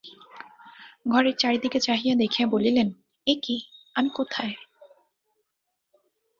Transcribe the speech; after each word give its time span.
ঘরের 1.05 1.35
চারি 1.37 1.57
দিকে 1.57 1.79
চাহিয়া 1.79 2.15
দেখিয়া 2.15 2.47
বলিলেন, 2.47 2.87
এ 3.27 3.33
কী, 3.43 3.55
আমি 3.95 4.09
কোথায়? 4.09 4.53